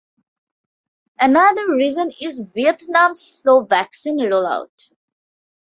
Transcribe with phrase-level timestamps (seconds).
[1.19, 4.89] Another reason is Vietnam’s slow vaccine rollout.